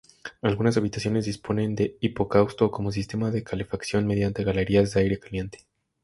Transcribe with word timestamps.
Algunas 0.41 0.77
habitaciones 0.77 1.25
disponen 1.25 1.75
de 1.75 1.95
hipocausto 2.01 2.71
como 2.71 2.91
sistema 2.91 3.29
de 3.29 3.43
calefacción 3.43 4.07
mediante 4.07 4.43
galerías 4.43 4.91
de 4.95 5.01
aire 5.01 5.19
caliente. 5.19 5.59